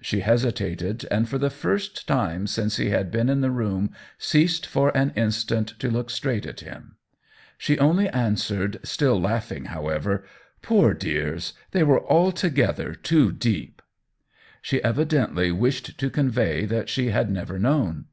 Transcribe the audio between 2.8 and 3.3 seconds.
had been